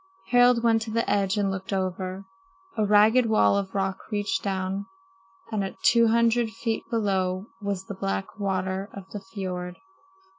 [0.29, 2.25] Harald went to the edge and looked over.
[2.75, 4.87] A ragged wall of rock reached down,
[5.51, 9.75] and two hundred feet below was the black water of the fiord.